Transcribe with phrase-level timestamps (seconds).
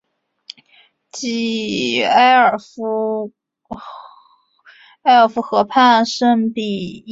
[2.09, 3.31] 埃尔夫
[5.43, 7.09] 河畔圣皮耶尔。